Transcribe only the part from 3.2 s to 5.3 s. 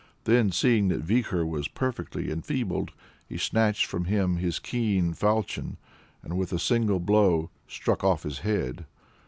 he snatched from him his keen